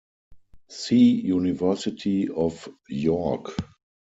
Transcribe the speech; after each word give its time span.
See 0.69 1.11
University 1.21 2.27
of 2.27 2.67
York. 2.89 3.51